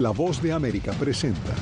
[0.00, 1.52] La voz de América presenta.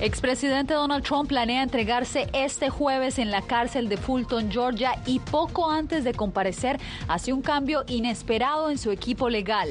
[0.00, 5.70] Expresidente Donald Trump planea entregarse este jueves en la cárcel de Fulton, Georgia, y poco
[5.70, 9.68] antes de comparecer hace un cambio inesperado en su equipo legal.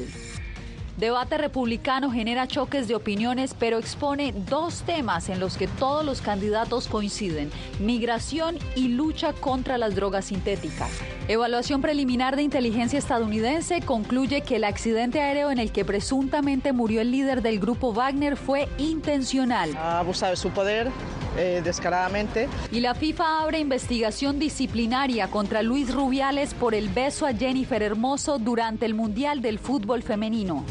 [0.98, 6.21] Debate republicano genera choques de opiniones, pero expone dos temas en los que todos los
[6.21, 7.49] candidatos coinciden,
[7.80, 10.91] migración y lucha contra las drogas sintéticas.
[11.29, 17.02] Evaluación preliminar de inteligencia estadounidense concluye que el accidente aéreo en el que presuntamente murió
[17.02, 19.77] el líder del grupo Wagner fue intencional.
[19.77, 20.89] Ha abusado de su poder
[21.38, 22.49] eh, descaradamente.
[22.71, 28.39] Y la FIFA abre investigación disciplinaria contra Luis Rubiales por el beso a Jennifer Hermoso
[28.39, 30.66] durante el Mundial del Fútbol Femenino.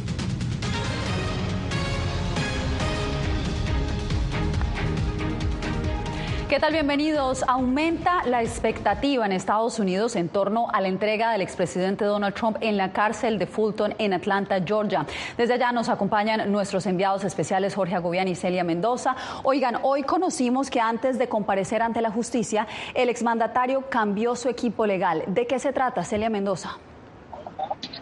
[6.48, 6.72] ¿Qué tal?
[6.72, 7.44] Bienvenidos.
[7.46, 12.56] Aumenta la expectativa en Estados Unidos en torno a la entrega del expresidente Donald Trump
[12.62, 15.04] en la cárcel de Fulton en Atlanta, Georgia.
[15.36, 19.14] Desde allá nos acompañan nuestros enviados especiales Jorge Agobián y Celia Mendoza.
[19.42, 24.86] Oigan, hoy conocimos que antes de comparecer ante la justicia, el exmandatario cambió su equipo
[24.86, 25.24] legal.
[25.26, 26.78] ¿De qué se trata, Celia Mendoza?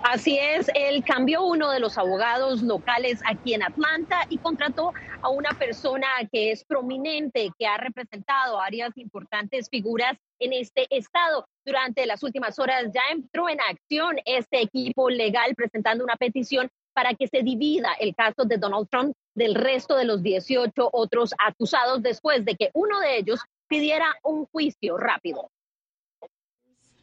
[0.02, 5.28] Así es, él cambió uno de los abogados locales aquí en Atlanta y contrató a
[5.28, 11.46] una persona que es prominente, que ha representado varias importantes figuras en este estado.
[11.64, 17.14] Durante las últimas horas ya entró en acción este equipo legal presentando una petición para
[17.14, 22.02] que se divida el caso de Donald Trump del resto de los 18 otros acusados
[22.02, 25.50] después de que uno de ellos pidiera un juicio rápido.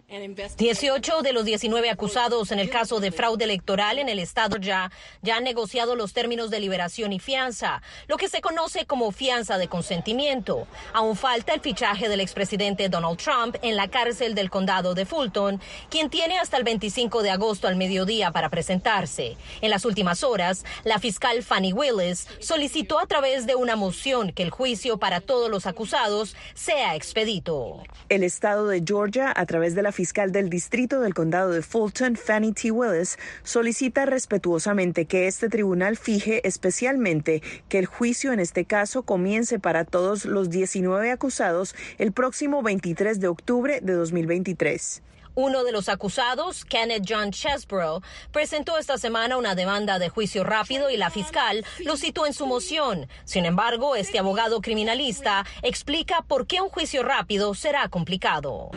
[0.08, 4.92] 18 de los 19 acusados en el caso de fraude electoral en el estado ya,
[5.24, 9.58] ya han negociado los términos de liberación y fianza, lo que se conoce como fianza
[9.58, 10.68] de consentimiento.
[10.94, 15.60] Aún falta el fichaje del expresidente Donald Trump en la cárcel del condado de Fulton,
[15.90, 19.36] quien tiene hasta el 25 de agosto al mediodía para presentarse.
[19.62, 24.44] En las últimas horas, la fiscal Fanny Willis solicitó a través de una moción que
[24.44, 27.82] el juicio para todos los acusados sea expedito.
[28.10, 32.18] El estado de Georgia, a través de la fiscal del distrito del condado de Fulton,
[32.18, 32.72] Fanny T.
[32.72, 39.60] Willis, solicita respetuosamente que este tribunal fije especialmente que el juicio en este caso comience
[39.60, 45.02] para todos los 19 acusados el próximo 23 de octubre de 2023.
[45.36, 50.92] Uno de los acusados, Kenneth John Chesbrough, presentó esta semana una demanda de juicio rápido
[50.92, 53.08] y la fiscal lo citó en su moción.
[53.24, 58.70] Sin embargo, este abogado criminalista explica por qué un juicio rápido será complicado.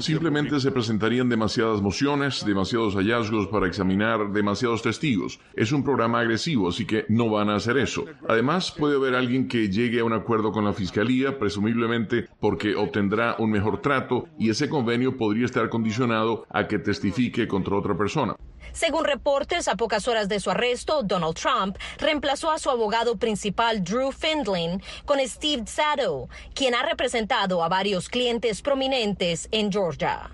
[0.00, 5.38] Simplemente se presentarían demasiadas mociones, demasiados hallazgos para examinar, demasiados testigos.
[5.54, 8.04] Es un programa agresivo, así que no van a hacer eso.
[8.28, 13.36] Además, puede haber alguien que llegue a un acuerdo con la fiscalía, presumiblemente porque obtendrá
[13.38, 18.34] un mejor trato y ese convenio podría estar condicionado a que testifique contra otra persona.
[18.72, 23.82] Según reportes, a pocas horas de su arresto, Donald Trump reemplazó a su abogado principal,
[23.82, 30.30] Drew Findlin, con Steve Sato, quien ha representado a varios clientes prominentes en Georgia.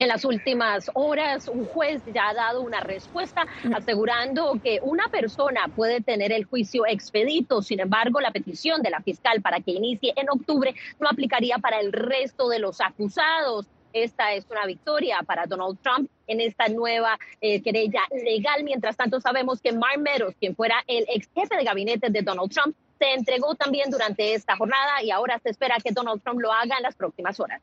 [0.00, 5.68] En las últimas horas, un juez ya ha dado una respuesta asegurando que una persona
[5.68, 7.62] puede tener el juicio expedito.
[7.62, 11.78] Sin embargo, la petición de la fiscal para que inicie en octubre no aplicaría para
[11.78, 13.68] el resto de los acusados.
[13.92, 18.64] Esta es una victoria para Donald Trump en esta nueva eh, querella legal.
[18.64, 22.50] Mientras tanto, sabemos que Mark Meadows, quien fuera el ex jefe de gabinete de Donald
[22.50, 26.52] Trump, se entregó también durante esta jornada y ahora se espera que Donald Trump lo
[26.52, 27.62] haga en las próximas horas.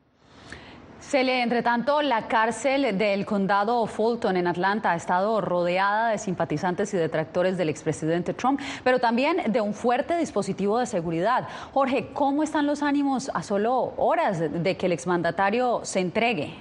[1.02, 6.94] Celia, entre tanto, la cárcel del condado Fulton en Atlanta ha estado rodeada de simpatizantes
[6.94, 11.48] y detractores del expresidente Trump, pero también de un fuerte dispositivo de seguridad.
[11.74, 16.54] Jorge, ¿cómo están los ánimos a solo horas de que el exmandatario se entregue?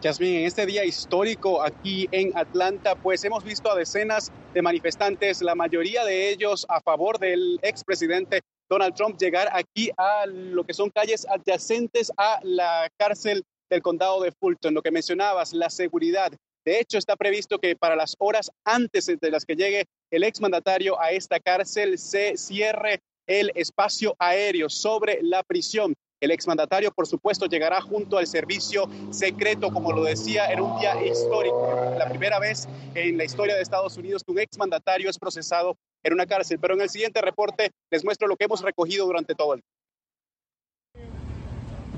[0.00, 5.42] Yasmin, en este día histórico aquí en Atlanta, pues hemos visto a decenas de manifestantes,
[5.42, 10.72] la mayoría de ellos a favor del expresidente Donald Trump llegar aquí a lo que
[10.72, 14.72] son calles adyacentes a la cárcel del condado de Fulton.
[14.72, 16.32] Lo que mencionabas, la seguridad.
[16.64, 20.98] De hecho, está previsto que para las horas antes de las que llegue el exmandatario
[20.98, 25.92] a esta cárcel se cierre el espacio aéreo sobre la prisión.
[26.22, 30.94] El exmandatario, por supuesto, llegará junto al servicio secreto, como lo decía, en un día
[31.04, 31.94] histórico.
[31.98, 36.12] La primera vez en la historia de Estados Unidos que un exmandatario es procesado en
[36.12, 36.58] una cárcel.
[36.60, 39.68] Pero en el siguiente reporte les muestro lo que hemos recogido durante todo el día.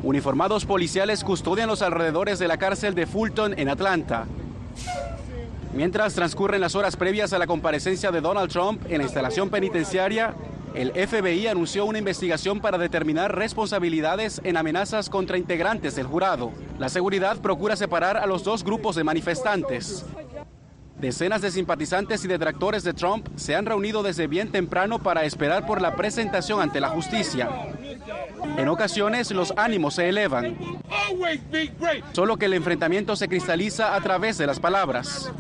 [0.03, 4.27] Uniformados policiales custodian los alrededores de la cárcel de Fulton en Atlanta.
[5.73, 10.35] Mientras transcurren las horas previas a la comparecencia de Donald Trump en la instalación penitenciaria,
[10.75, 16.51] El FBI anunció una investigación para determinar responsabilidades en amenazas contra integrantes del jurado.
[16.81, 20.05] La seguridad procura separar a los dos grupos de manifestantes.
[21.05, 25.67] Decenas de simpatizantes y detractores de Trump se han reunido desde bien temprano para esperar
[25.67, 27.51] por la presentación ante la justicia.
[28.57, 30.57] En ocasiones los ánimos se elevan,
[32.13, 35.31] solo que el enfrentamiento se cristaliza a través de las palabras.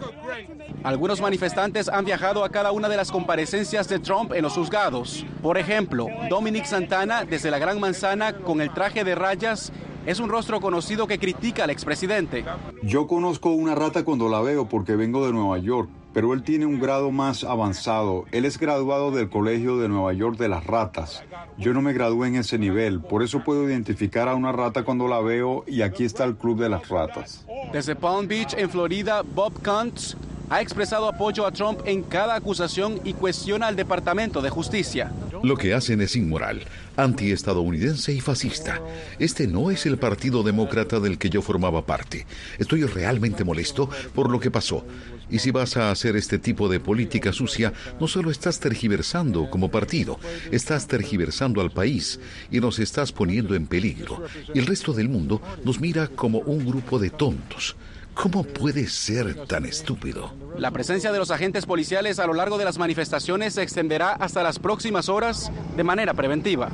[0.82, 5.25] Algunos manifestantes han viajado a cada una de las comparecencias de Trump en los juzgados.
[5.40, 9.72] Por ejemplo, Dominic Santana desde la Gran Manzana con el traje de rayas
[10.06, 12.44] es un rostro conocido que critica al expresidente.
[12.82, 16.66] Yo conozco una rata cuando la veo porque vengo de Nueva York, pero él tiene
[16.66, 18.24] un grado más avanzado.
[18.30, 21.24] Él es graduado del Colegio de Nueva York de las Ratas.
[21.58, 25.08] Yo no me gradué en ese nivel, por eso puedo identificar a una rata cuando
[25.08, 27.44] la veo y aquí está el Club de las Ratas.
[27.72, 30.16] Desde Palm Beach, en Florida, Bob Kuntz
[30.50, 35.10] ha expresado apoyo a Trump en cada acusación y cuestiona al Departamento de Justicia.
[35.44, 36.62] Lo que hacen es inmoral,
[36.96, 38.81] antiestadounidense y fascista.
[39.19, 42.25] Este no es el Partido Demócrata del que yo formaba parte.
[42.58, 44.87] Estoy realmente molesto por lo que pasó.
[45.29, 49.70] Y si vas a hacer este tipo de política sucia, no solo estás tergiversando como
[49.70, 50.19] partido,
[50.50, 52.20] estás tergiversando al país
[52.50, 54.25] y nos estás poniendo en peligro.
[54.55, 57.76] Y el resto del mundo nos mira como un grupo de tontos.
[58.14, 60.32] ¿Cómo puede ser tan estúpido?
[60.56, 64.43] La presencia de los agentes policiales a lo largo de las manifestaciones se extenderá hasta
[64.43, 66.70] las próximas horas de manera preventiva.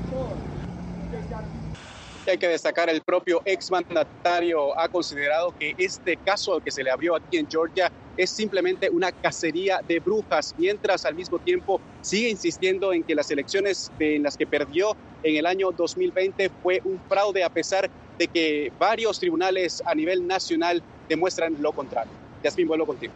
[2.27, 6.91] Hay que destacar, el propio exmandatario ha considerado que este caso al que se le
[6.91, 12.29] abrió aquí en Georgia es simplemente una cacería de brujas, mientras al mismo tiempo sigue
[12.29, 17.01] insistiendo en que las elecciones en las que perdió en el año 2020 fue un
[17.09, 22.13] fraude a pesar de que varios tribunales a nivel nacional demuestran lo contrario.
[22.43, 23.13] Yasmin, vuelvo contigo.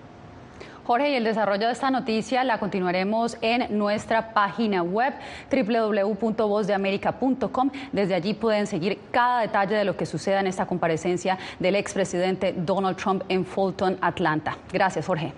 [0.85, 5.14] Jorge, y el desarrollo de esta noticia la continuaremos en nuestra página web
[5.50, 7.70] www.vozdeamerica.com.
[7.93, 12.52] Desde allí pueden seguir cada detalle de lo que suceda en esta comparecencia del expresidente
[12.52, 14.58] Donald Trump en Fulton, Atlanta.
[14.70, 15.32] Gracias, Jorge.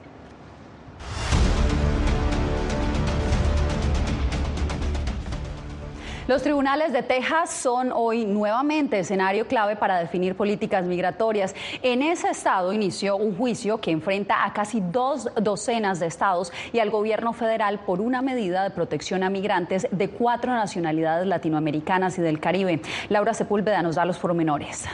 [6.28, 11.54] Los tribunales de Texas son hoy nuevamente escenario clave para definir políticas migratorias.
[11.82, 16.80] En ese estado inició un juicio que enfrenta a casi dos docenas de estados y
[16.80, 22.22] al gobierno federal por una medida de protección a migrantes de cuatro nacionalidades latinoamericanas y
[22.22, 22.80] del Caribe.
[23.08, 24.88] Laura Sepúlveda nos da los pormenores.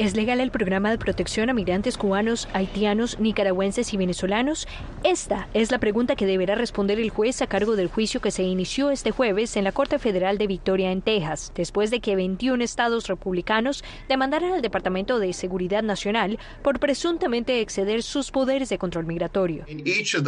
[0.00, 4.66] ¿Es legal el programa de protección a migrantes cubanos, haitianos, nicaragüenses y venezolanos?
[5.04, 8.42] Esta es la pregunta que deberá responder el juez a cargo del juicio que se
[8.42, 12.64] inició este jueves en la Corte Federal de Victoria en Texas, después de que 21
[12.64, 19.04] estados republicanos demandaran al Departamento de Seguridad Nacional por presuntamente exceder sus poderes de control
[19.04, 19.66] migratorio.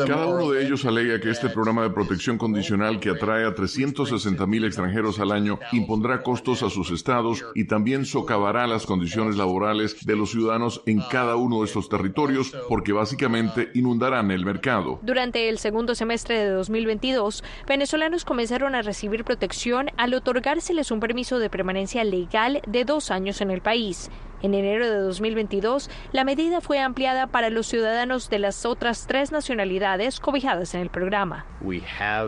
[0.07, 4.47] Cada uno de ellos alega que este programa de protección condicional que atrae a 360
[4.47, 9.62] mil extranjeros al año impondrá costos a sus estados y también socavará las condiciones laborales
[9.63, 14.99] de los ciudadanos en cada uno de estos territorios porque básicamente inundarán el mercado.
[15.03, 21.39] Durante el segundo semestre de 2022, venezolanos comenzaron a recibir protección al otorgárseles un permiso
[21.39, 24.11] de permanencia legal de dos años en el país.
[24.43, 29.31] En enero de 2022, la medida fue ampliada para los ciudadanos de las otras tres
[29.31, 31.47] nacionalidades cobijadas en el programa.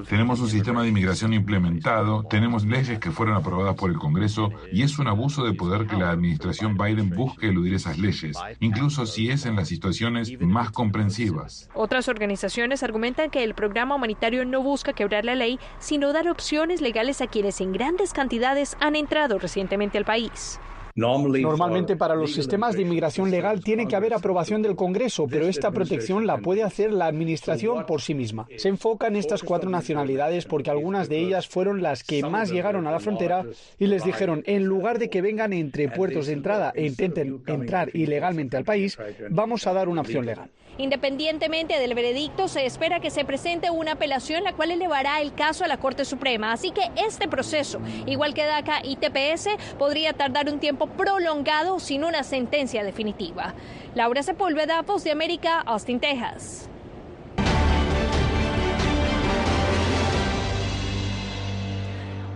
[0.08, 4.82] Tenemos un sistema de inmigración implementado, tenemos leyes que fueron aprobadas por el Congreso y
[4.82, 9.30] es un abuso de poder que la administración Biden busque eludir esas leyes, incluso si
[9.30, 11.68] es en las situaciones más comprensivas.
[11.74, 16.80] Otras organizaciones argumentan que el programa humanitario no busca quebrar la ley, sino dar opciones
[16.80, 20.60] legales a quienes en grandes cantidades han entrado recientemente al país.
[20.96, 25.72] Normalmente para los sistemas de inmigración legal tiene que haber aprobación del Congreso, pero esta
[25.72, 28.46] protección la puede hacer la Administración por sí misma.
[28.56, 32.86] Se enfoca en estas cuatro nacionalidades porque algunas de ellas fueron las que más llegaron
[32.86, 33.44] a la frontera
[33.76, 37.90] y les dijeron, en lugar de que vengan entre puertos de entrada e intenten entrar
[37.94, 38.96] ilegalmente al país,
[39.30, 40.48] vamos a dar una opción legal.
[40.76, 45.64] Independientemente del veredicto, se espera que se presente una apelación la cual elevará el caso
[45.64, 46.52] a la Corte Suprema.
[46.52, 52.04] Así que este proceso, igual que DACA y TPS, podría tardar un tiempo prolongado sin
[52.04, 53.54] una sentencia definitiva.
[53.94, 56.68] Laura Sepúlveda, Voz de América, Austin, Texas.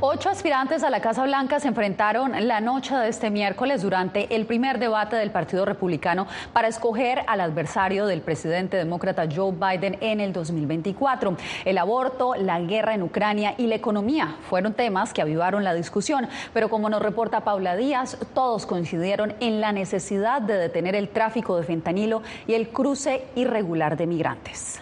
[0.00, 4.46] Ocho aspirantes a la Casa Blanca se enfrentaron la noche de este miércoles durante el
[4.46, 10.20] primer debate del Partido Republicano para escoger al adversario del presidente demócrata Joe Biden en
[10.20, 11.36] el 2024.
[11.64, 16.28] El aborto, la guerra en Ucrania y la economía fueron temas que avivaron la discusión,
[16.54, 21.56] pero como nos reporta Paula Díaz, todos coincidieron en la necesidad de detener el tráfico
[21.56, 24.80] de fentanilo y el cruce irregular de migrantes.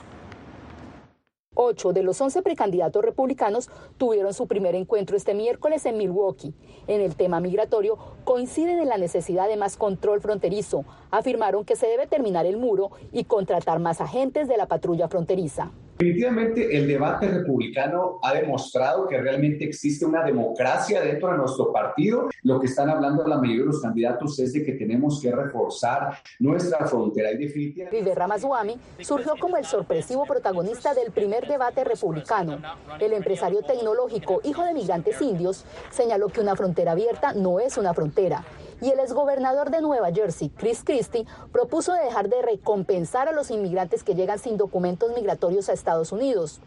[1.58, 6.52] Ocho de los once precandidatos republicanos tuvieron su primer encuentro este miércoles en Milwaukee.
[6.86, 10.84] En el tema migratorio coinciden en la necesidad de más control fronterizo.
[11.10, 15.70] Afirmaron que se debe terminar el muro y contratar más agentes de la patrulla fronteriza.
[15.98, 22.28] Definitivamente el debate republicano ha demostrado que realmente existe una democracia dentro de nuestro partido.
[22.42, 26.18] Lo que están hablando la mayoría de los candidatos es de que tenemos que reforzar
[26.38, 27.98] nuestra frontera y definitivamente...
[27.98, 32.58] Vive Ramaswamy surgió como el sorpresivo protagonista del primer debate republicano.
[33.00, 37.94] El empresario tecnológico, hijo de migrantes indios, señaló que una frontera abierta no es una
[37.94, 38.44] frontera
[38.80, 44.02] y el exgobernador de Nueva Jersey, Chris Christie, propuso dejar de recompensar a los inmigrantes
[44.02, 46.60] que llegan sin documentos migratorios a Estados Unidos.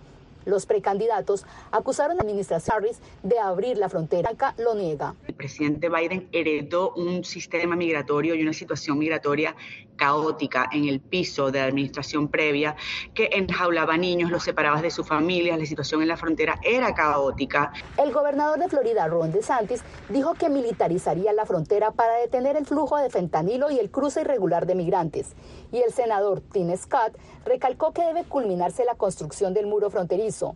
[0.45, 4.31] Los precandidatos acusaron a la administración Harris de abrir la frontera.
[4.57, 5.15] Lo niega.
[5.27, 9.55] El presidente Biden heredó un sistema migratorio y una situación migratoria
[9.99, 12.75] caótica en el piso de administración previa
[13.13, 17.73] que enjaulaba niños, los separaba de sus familias, la situación en la frontera era caótica.
[17.97, 22.97] El gobernador de Florida, Ron DeSantis, dijo que militarizaría la frontera para detener el flujo
[22.97, 25.35] de fentanilo y el cruce irregular de migrantes.
[25.71, 30.55] Y el senador Tim Scott recalcó que debe culminarse la construcción del muro fronterizo.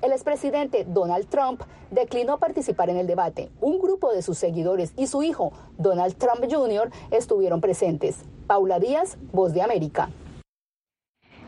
[0.00, 3.50] El expresidente Donald Trump declinó participar en el debate.
[3.60, 8.24] Un grupo de sus seguidores y su hijo, Donald Trump Jr., estuvieron presentes.
[8.48, 10.08] Paula Díaz, Voz de América.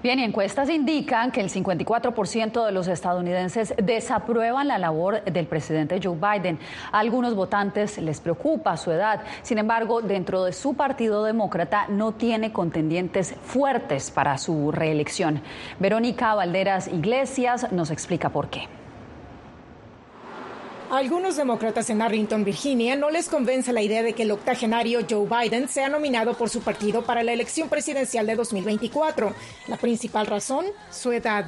[0.03, 6.01] Bien, y encuestas indican que el 54% de los estadounidenses desaprueban la labor del presidente
[6.03, 6.59] Joe Biden.
[6.91, 9.23] A algunos votantes les preocupa su edad.
[9.43, 15.43] Sin embargo, dentro de su partido demócrata no tiene contendientes fuertes para su reelección.
[15.79, 18.69] Verónica Valderas Iglesias nos explica por qué
[20.91, 25.27] algunos demócratas en Arlington, Virginia, no les convence la idea de que el octogenario Joe
[25.27, 29.33] Biden sea nominado por su partido para la elección presidencial de 2024.
[29.69, 31.47] La principal razón, su edad.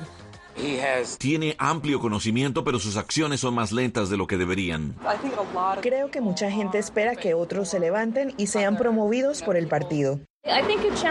[1.18, 4.94] Tiene amplio conocimiento, pero sus acciones son más lentas de lo que deberían.
[5.80, 10.20] Creo que mucha gente espera que otros se levanten y sean promovidos por el partido.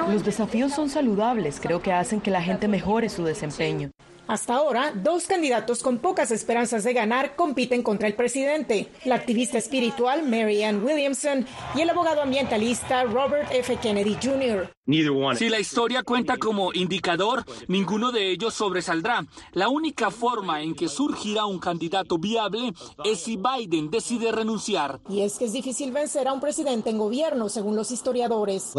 [0.09, 3.91] Los desafíos son saludables, creo que hacen que la gente mejore su desempeño.
[4.31, 9.57] Hasta ahora, dos candidatos con pocas esperanzas de ganar compiten contra el presidente, la activista
[9.57, 11.45] espiritual Mary Ann Williamson
[11.75, 13.75] y el abogado ambientalista Robert F.
[13.81, 14.71] Kennedy Jr.
[15.35, 19.25] Si la historia cuenta como indicador, ninguno de ellos sobresaldrá.
[19.53, 22.73] La única forma en que surgirá un candidato viable
[23.05, 25.00] es si Biden decide renunciar.
[25.07, 28.73] Y es que es difícil vencer a un presidente en gobierno, según los historiadores.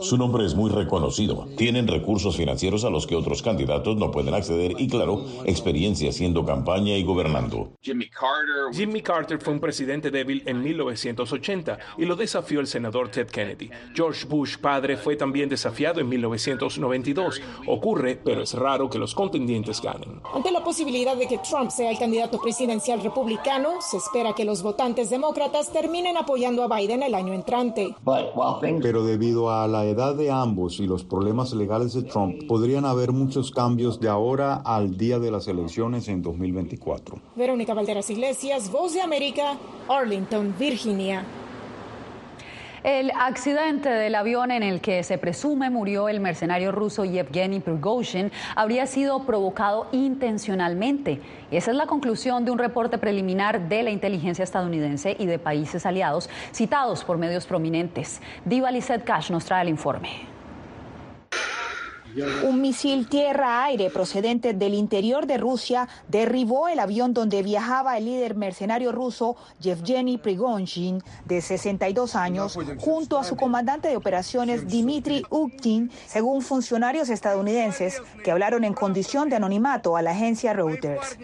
[0.00, 1.46] Su nombre es muy reconocido.
[1.56, 6.44] Tienen recursos financieros a los que otros candidatos no pueden acceder y, claro, experiencia haciendo
[6.44, 7.72] campaña y gobernando.
[7.80, 8.74] Jimmy Carter.
[8.74, 13.70] Jimmy Carter fue un presidente débil en 1980 y lo desafió el senador Ted Kennedy.
[13.94, 17.40] George Bush padre fue también desafiado en 1992.
[17.66, 20.20] Ocurre, pero es raro que los contendientes ganen.
[20.32, 24.62] Ante la posibilidad de que Trump sea el candidato presidencial republicano, se espera que los
[24.62, 27.94] votantes demócratas terminen apoyando a Biden el año entrante.
[28.82, 33.12] Pero debido a la edad de ambos y los problemas legales de Trump, podrían haber
[33.12, 37.18] muchos cambios de ahora al día de las elecciones en 2024.
[37.36, 41.24] Verónica Valderas Iglesias, Voz de América, Arlington, Virginia.
[42.84, 48.30] El accidente del avión en el que se presume murió el mercenario ruso Yevgeny Prigozhin
[48.54, 51.18] habría sido provocado intencionalmente.
[51.50, 55.86] Esa es la conclusión de un reporte preliminar de la inteligencia estadounidense y de países
[55.86, 58.20] aliados citados por medios prominentes.
[58.44, 60.33] Diva Lizette Cash nos trae el informe.
[62.44, 68.36] Un misil tierra-aire procedente del interior de Rusia derribó el avión donde viajaba el líder
[68.36, 75.90] mercenario ruso Yevgeny Prigozhin, de 62 años, junto a su comandante de operaciones Dmitry Uktin,
[76.06, 81.18] según funcionarios estadounidenses que hablaron en condición de anonimato a la agencia Reuters.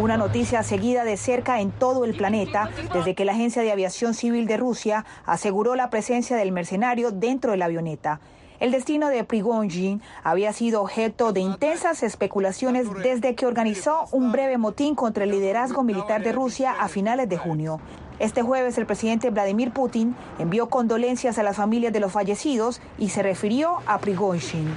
[0.00, 4.12] Una noticia seguida de cerca en todo el planeta desde que la Agencia de Aviación
[4.12, 8.20] Civil de Rusia aseguró la presencia del mercenario dentro de la avioneta.
[8.60, 14.58] El destino de Prigozhin había sido objeto de intensas especulaciones desde que organizó un breve
[14.58, 17.80] motín contra el liderazgo militar de Rusia a finales de junio.
[18.20, 23.08] Este jueves el presidente Vladimir Putin envió condolencias a las familias de los fallecidos y
[23.08, 24.68] se refirió a Prigozhin.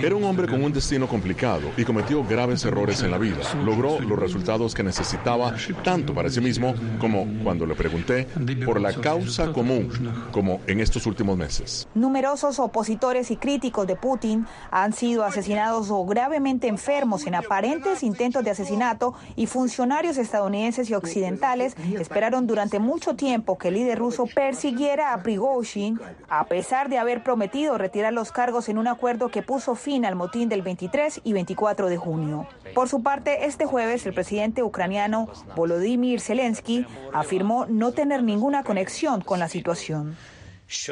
[0.00, 3.38] Era un hombre con un destino complicado y cometió graves errores en la vida.
[3.64, 8.28] Logró los resultados que necesitaba tanto para sí mismo como cuando le pregunté
[8.64, 9.90] por la causa común,
[10.30, 11.88] como en estos últimos meses.
[11.96, 18.44] Numerosos opositores y críticos de Putin han sido asesinados o gravemente enfermos en aparentes intentos
[18.44, 24.26] de asesinato y funcionarios estadounidenses y occidentales esperaron durante mucho tiempo que el líder ruso
[24.26, 29.42] persiguiera a Prigozhin, a pesar de haber prometido retirar los cargos en un acuerdo que
[29.42, 32.46] puso fin al motín del 23 y 24 de junio.
[32.74, 39.20] Por su parte, este jueves el presidente ucraniano Volodymyr Zelensky afirmó no tener ninguna conexión
[39.22, 40.16] con la situación.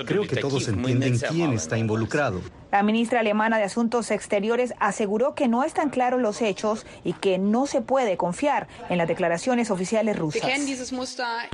[0.07, 2.41] Creo que todos entienden quién está involucrado.
[2.71, 7.39] La ministra alemana de Asuntos Exteriores aseguró que no están claros los hechos y que
[7.39, 10.43] no se puede confiar en las declaraciones oficiales rusas.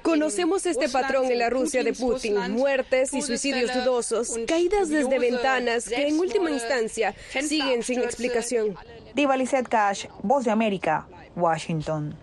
[0.03, 5.89] Conocemos este patrón en la Rusia de Putin, muertes y suicidios dudosos, caídas desde ventanas
[5.89, 8.77] que en última instancia siguen sin explicación.
[9.15, 12.17] Diva Lizette Cash, Voz de América, Washington.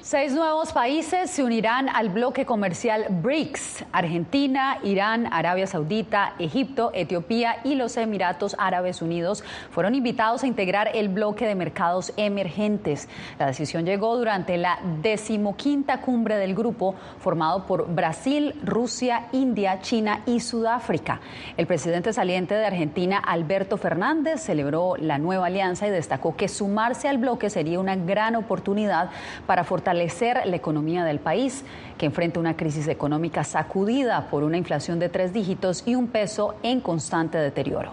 [0.00, 3.84] Seis nuevos países se unirán al bloque comercial BRICS.
[3.92, 10.90] Argentina, Irán, Arabia Saudita, Egipto, Etiopía y los Emiratos Árabes Unidos fueron invitados a integrar
[10.92, 13.08] el bloque de mercados emergentes.
[13.38, 20.22] La decisión llegó durante la decimoquinta cumbre del grupo formado por Brasil, Rusia, India, China
[20.26, 21.20] y Sudáfrica.
[21.56, 27.06] El presidente saliente de Argentina, Alberto Fernández, celebró la nueva alianza y destacó que sumarse
[27.06, 29.10] al bloque sería una gran oportunidad
[29.46, 31.64] para fortalecer la economía del país,
[31.96, 36.56] que enfrenta una crisis económica sacudida por una inflación de tres dígitos y un peso
[36.62, 37.92] en constante deterioro.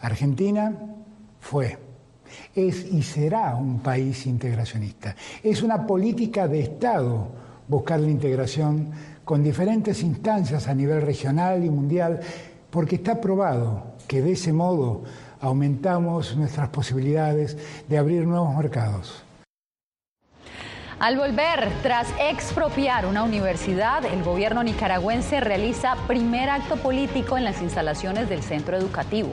[0.00, 0.72] Argentina
[1.40, 1.78] fue,
[2.54, 5.14] es y será un país integracionista.
[5.42, 7.28] Es una política de Estado
[7.68, 8.90] buscar la integración
[9.24, 12.18] con diferentes instancias a nivel regional y mundial,
[12.68, 15.04] porque está probado que de ese modo
[15.40, 17.56] aumentamos nuestras posibilidades
[17.88, 19.24] de abrir nuevos mercados.
[21.00, 27.62] Al volver, tras expropiar una universidad, el gobierno nicaragüense realiza primer acto político en las
[27.62, 29.32] instalaciones del centro educativo.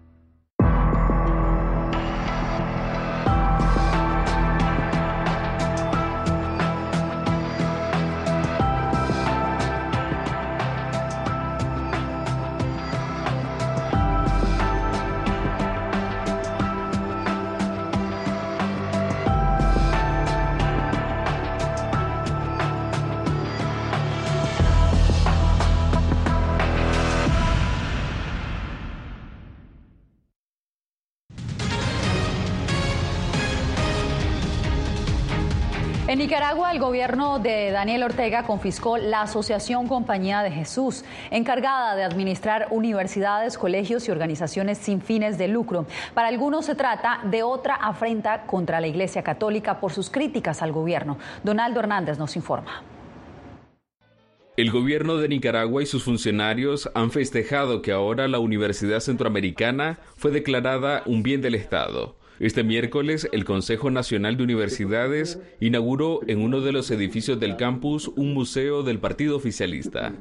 [36.11, 42.03] En Nicaragua, el gobierno de Daniel Ortega confiscó la Asociación Compañía de Jesús, encargada de
[42.03, 45.85] administrar universidades, colegios y organizaciones sin fines de lucro.
[46.13, 50.73] Para algunos se trata de otra afrenta contra la Iglesia Católica por sus críticas al
[50.73, 51.17] gobierno.
[51.45, 52.83] Donaldo Hernández nos informa.
[54.57, 60.31] El gobierno de Nicaragua y sus funcionarios han festejado que ahora la Universidad Centroamericana fue
[60.31, 62.17] declarada un bien del Estado.
[62.41, 68.07] Este miércoles, el Consejo Nacional de Universidades inauguró en uno de los edificios del campus
[68.07, 70.15] un museo del Partido Oficialista.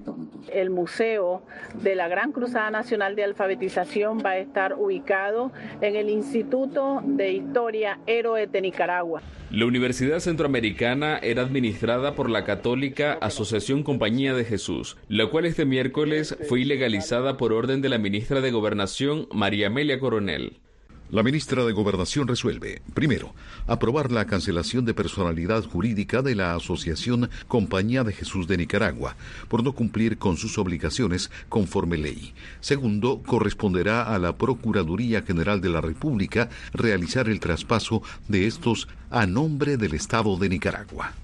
[0.53, 1.43] El Museo
[1.83, 7.33] de la Gran Cruzada Nacional de Alfabetización va a estar ubicado en el Instituto de
[7.33, 9.23] Historia Héroes de Nicaragua.
[9.51, 15.65] La Universidad Centroamericana era administrada por la católica Asociación Compañía de Jesús, la cual este
[15.65, 20.61] miércoles fue ilegalizada por orden de la ministra de Gobernación, María Amelia Coronel.
[21.11, 23.35] La ministra de Gobernación resuelve, primero,
[23.67, 29.17] aprobar la cancelación de personalidad jurídica de la Asociación Compañía de Jesús de Nicaragua
[29.49, 32.33] por no cumplir con sus obligaciones conforme ley.
[32.61, 39.27] Segundo, corresponderá a la Procuraduría General de la República realizar el traspaso de estos a
[39.27, 41.15] nombre del Estado de Nicaragua.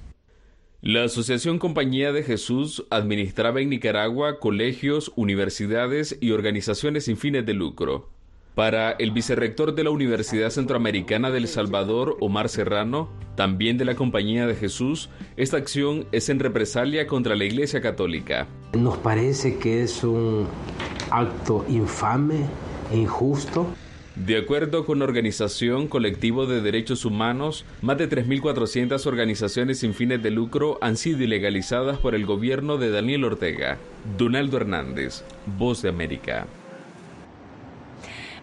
[0.81, 7.55] La Asociación Compañía de Jesús administraba en Nicaragua colegios, universidades y organizaciones sin fines de
[7.55, 8.16] lucro.
[8.57, 14.47] Para el vicerrector de la Universidad Centroamericana del Salvador, Omar Serrano, también de la Compañía
[14.47, 18.47] de Jesús, esta acción es en represalia contra la Iglesia Católica.
[18.73, 20.47] Nos parece que es un
[21.11, 22.47] acto infame,
[22.95, 23.67] injusto.
[24.15, 30.23] De acuerdo con la Organización Colectivo de Derechos Humanos, más de 3.400 organizaciones sin fines
[30.23, 33.77] de lucro han sido ilegalizadas por el gobierno de Daniel Ortega.
[34.17, 35.25] Donaldo Hernández,
[35.59, 36.47] Voz de América.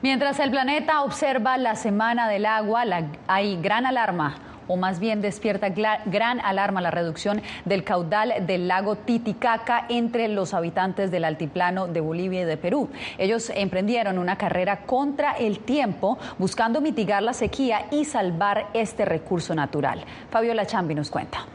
[0.04, 2.84] Mientras el planeta observa la Semana del Agua,
[3.26, 4.36] hay gran alarma
[4.68, 10.54] o más bien despierta gran alarma la reducción del caudal del lago Titicaca entre los
[10.54, 12.90] habitantes del altiplano de Bolivia y de Perú.
[13.18, 19.56] Ellos emprendieron una carrera contra el tiempo buscando mitigar la sequía y salvar este recurso
[19.56, 20.04] natural.
[20.30, 21.46] Fabiola Chambi nos cuenta.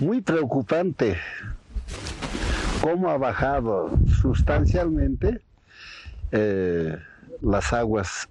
[0.00, 1.18] Muy preocupante
[2.80, 3.90] cómo ha bajado
[4.22, 5.42] sustancialmente
[6.32, 6.96] eh,
[7.42, 8.28] las aguas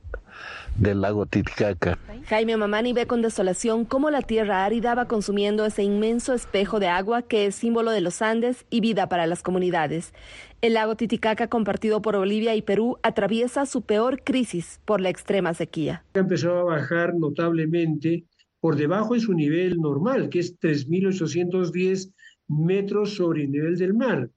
[0.78, 1.98] del lago Titicaca.
[2.26, 6.88] Jaime Mamani ve con desolación cómo la tierra árida va consumiendo ese inmenso espejo de
[6.88, 10.14] agua que es símbolo de los Andes y vida para las comunidades.
[10.62, 15.54] El lago Titicaca, compartido por Bolivia y Perú, atraviesa su peor crisis por la extrema
[15.54, 16.04] sequía.
[16.14, 18.26] Empezó a bajar notablemente
[18.60, 22.14] por debajo de su nivel normal, que es 3.810
[22.48, 24.30] metros sobre el nivel del mar.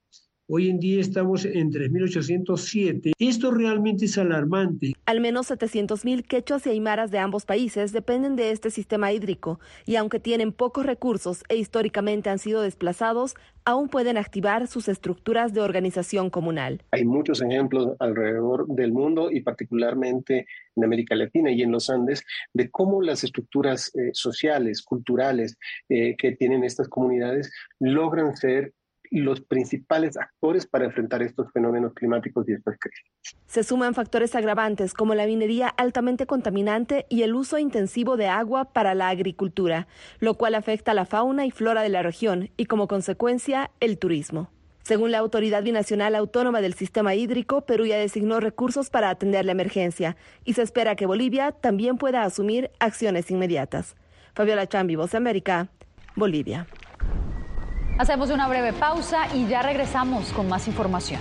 [0.48, 3.14] Hoy en día estamos en 3.807.
[3.18, 4.92] Esto realmente es alarmante.
[5.04, 9.96] Al menos 700.000 quechuas y aymaras de ambos países dependen de este sistema hídrico y
[9.96, 15.62] aunque tienen pocos recursos e históricamente han sido desplazados, aún pueden activar sus estructuras de
[15.62, 16.80] organización comunal.
[16.92, 22.24] Hay muchos ejemplos alrededor del mundo y particularmente en América Latina y en los Andes
[22.54, 28.72] de cómo las estructuras eh, sociales, culturales eh, que tienen estas comunidades logran ser
[29.10, 33.04] los principales actores para enfrentar estos fenómenos climáticos y estas crisis.
[33.46, 38.72] Se suman factores agravantes como la minería altamente contaminante y el uso intensivo de agua
[38.72, 39.86] para la agricultura,
[40.18, 43.98] lo cual afecta a la fauna y flora de la región y como consecuencia el
[43.98, 44.50] turismo.
[44.86, 49.50] Según la Autoridad Binacional Autónoma del Sistema Hídrico, Perú ya designó recursos para atender la
[49.50, 53.96] emergencia y se espera que Bolivia también pueda asumir acciones inmediatas.
[54.34, 55.70] Fabiola Chambi, Voz América,
[56.14, 56.68] Bolivia.
[57.98, 61.20] Hacemos una breve pausa y ya regresamos con más información.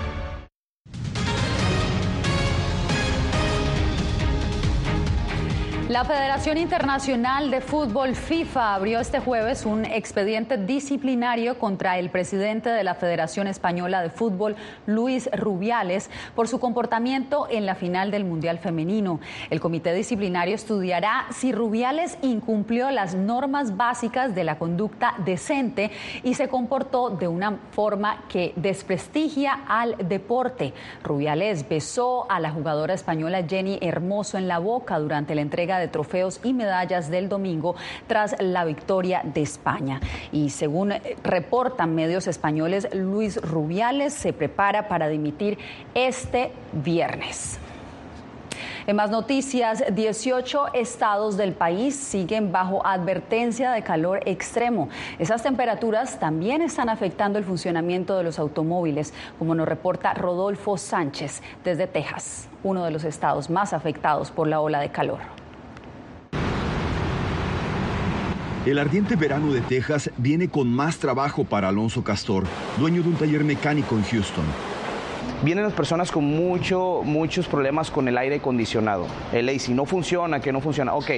[5.91, 12.69] La Federación Internacional de Fútbol FIFA abrió este jueves un expediente disciplinario contra el presidente
[12.69, 18.23] de la Federación Española de Fútbol, Luis Rubiales, por su comportamiento en la final del
[18.23, 19.19] Mundial Femenino.
[19.49, 25.91] El comité disciplinario estudiará si Rubiales incumplió las normas básicas de la conducta decente
[26.23, 30.73] y se comportó de una forma que desprestigia al deporte.
[31.03, 35.80] Rubiales besó a la jugadora española Jenny Hermoso en la boca durante la entrega de
[35.87, 37.75] trofeos y medallas del domingo
[38.07, 39.99] tras la victoria de España.
[40.31, 45.57] Y según reportan medios españoles, Luis Rubiales se prepara para dimitir
[45.93, 47.59] este viernes.
[48.87, 54.89] En más noticias, 18 estados del país siguen bajo advertencia de calor extremo.
[55.19, 61.43] Esas temperaturas también están afectando el funcionamiento de los automóviles, como nos reporta Rodolfo Sánchez
[61.63, 65.40] desde Texas, uno de los estados más afectados por la ola de calor.
[68.63, 72.43] El ardiente verano de Texas viene con más trabajo para Alonso Castor,
[72.77, 74.45] dueño de un taller mecánico en Houston.
[75.41, 79.07] Vienen las personas con mucho, muchos problemas con el aire acondicionado.
[79.33, 80.93] El AC no funciona, que no funciona.
[80.93, 81.09] Ok,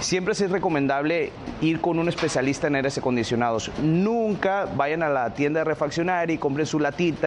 [0.00, 3.70] siempre es recomendable ir con un especialista en aires acondicionados.
[3.80, 7.26] Nunca vayan a la tienda de refaccionar y compren su latita.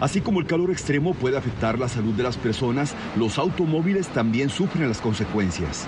[0.00, 4.48] Así como el calor extremo puede afectar la salud de las personas, los automóviles también
[4.48, 5.86] sufren las consecuencias.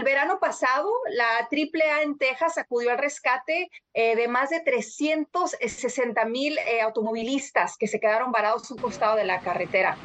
[0.00, 6.24] El verano pasado, la AAA en Texas acudió al rescate eh, de más de 360
[6.24, 9.96] mil eh, automovilistas que se quedaron varados a un costado de la carretera.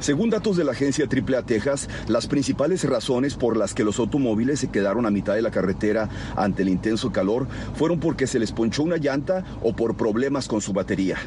[0.00, 4.60] Según datos de la agencia AAA Texas, las principales razones por las que los automóviles
[4.60, 8.50] se quedaron a mitad de la carretera ante el intenso calor fueron porque se les
[8.50, 11.18] ponchó una llanta o por problemas con su batería.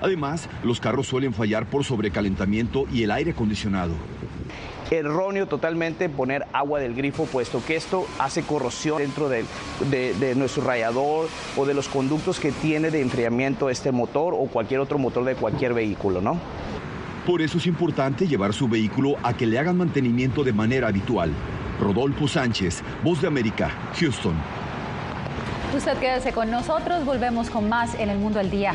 [0.00, 3.94] Además, los carros suelen fallar por sobrecalentamiento y el aire acondicionado
[4.90, 9.44] erróneo totalmente poner agua del grifo, puesto que esto hace corrosión dentro de,
[9.90, 14.80] de, nuestro radiador o de los conductos que tiene de enfriamiento este motor o cualquier
[14.80, 16.38] otro motor de cualquier vehículo, ¿no?
[17.26, 21.30] Por eso es importante llevar su vehículo a que le hagan mantenimiento de manera habitual.
[21.78, 23.70] Rodolfo Sánchez, Voz de América,
[24.00, 24.34] Houston.
[25.76, 28.74] Usted quédese con nosotros, volvemos con más en el mundo al día.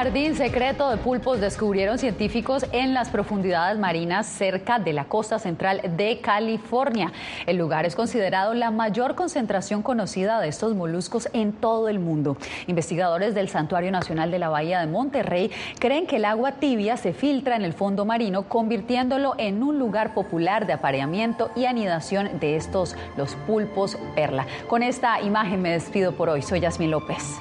[0.00, 5.82] Jardín secreto de pulpos descubrieron científicos en las profundidades marinas cerca de la costa central
[5.98, 7.12] de California.
[7.44, 12.38] El lugar es considerado la mayor concentración conocida de estos moluscos en todo el mundo.
[12.66, 17.12] Investigadores del Santuario Nacional de la Bahía de Monterrey creen que el agua tibia se
[17.12, 22.56] filtra en el fondo marino, convirtiéndolo en un lugar popular de apareamiento y anidación de
[22.56, 24.46] estos, los pulpos perla.
[24.66, 26.40] Con esta imagen me despido por hoy.
[26.40, 27.38] Soy Yasmin López.